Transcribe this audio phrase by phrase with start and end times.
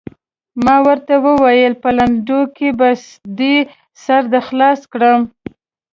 [0.65, 2.89] ما ورته وویل: په لنډو کې به
[3.39, 3.55] دې
[4.03, 5.21] سر در خلاص کړم.